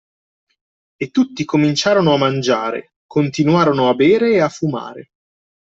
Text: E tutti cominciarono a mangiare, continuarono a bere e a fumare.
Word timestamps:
E 0.97 1.11
tutti 1.11 1.45
cominciarono 1.45 2.15
a 2.15 2.17
mangiare, 2.17 2.93
continuarono 3.05 3.87
a 3.87 3.93
bere 3.93 4.31
e 4.31 4.39
a 4.41 4.49
fumare. 4.49 5.11